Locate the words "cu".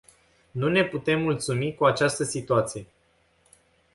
1.75-1.85